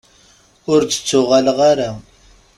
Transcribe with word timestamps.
Ur 0.71 0.79
d-ttuɣaleɣ 0.83 1.57
ara. 1.71 1.89